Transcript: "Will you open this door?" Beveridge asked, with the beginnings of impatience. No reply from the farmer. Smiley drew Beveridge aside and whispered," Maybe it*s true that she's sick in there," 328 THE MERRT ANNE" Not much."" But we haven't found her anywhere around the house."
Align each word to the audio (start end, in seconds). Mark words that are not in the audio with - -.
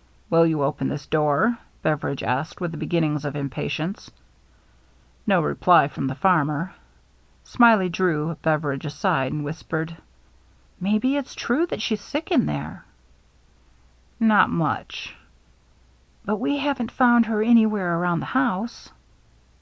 "Will 0.30 0.48
you 0.48 0.64
open 0.64 0.88
this 0.88 1.06
door?" 1.06 1.56
Beveridge 1.84 2.24
asked, 2.24 2.60
with 2.60 2.72
the 2.72 2.76
beginnings 2.76 3.24
of 3.24 3.36
impatience. 3.36 4.10
No 5.28 5.40
reply 5.40 5.86
from 5.86 6.08
the 6.08 6.16
farmer. 6.16 6.74
Smiley 7.44 7.88
drew 7.88 8.34
Beveridge 8.42 8.84
aside 8.84 9.30
and 9.30 9.44
whispered," 9.44 9.96
Maybe 10.80 11.14
it*s 11.16 11.36
true 11.36 11.66
that 11.66 11.80
she's 11.80 12.00
sick 12.00 12.32
in 12.32 12.46
there," 12.46 12.84
328 14.18 14.18
THE 14.18 14.24
MERRT 14.24 14.34
ANNE" 14.34 14.38
Not 14.40 14.50
much."" 14.50 15.16
But 16.24 16.40
we 16.40 16.58
haven't 16.58 16.90
found 16.90 17.26
her 17.26 17.40
anywhere 17.40 17.96
around 17.96 18.18
the 18.18 18.26
house." 18.34 18.90